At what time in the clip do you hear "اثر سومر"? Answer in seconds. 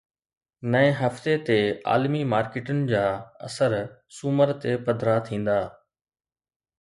3.49-4.53